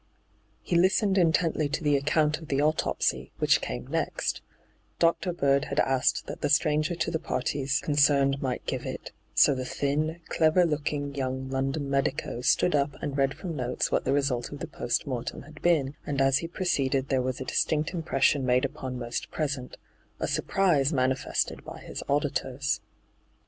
[0.63, 4.41] He listened intently to the account of the autopsy, which came next
[4.97, 5.31] Dr.
[5.31, 9.53] Bird had asked that the stranger to the parties con cerned might give it, so
[9.53, 14.11] the thin, clever looking young London medico stood up and read firom notes what the
[14.11, 17.91] result of the post mortem had been, and as he proceeded there was a distinct
[17.93, 19.77] impression made upon most present—
[20.19, 22.81] a surprise manifested by his auditors.